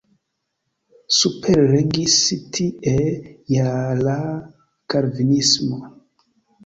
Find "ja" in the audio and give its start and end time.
3.57-3.71